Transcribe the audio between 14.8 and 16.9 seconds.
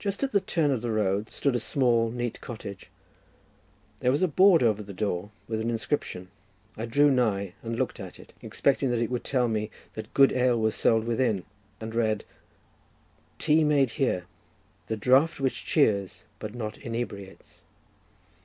the draught which cheers but not